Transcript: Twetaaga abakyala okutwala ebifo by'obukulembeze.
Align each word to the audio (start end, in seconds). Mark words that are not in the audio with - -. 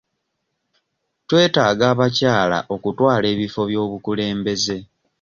Twetaaga 1.27 1.83
abakyala 1.93 2.57
okutwala 2.75 3.25
ebifo 3.33 3.61
by'obukulembeze. 3.69 4.77